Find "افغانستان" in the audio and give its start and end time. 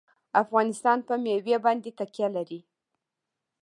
0.43-0.97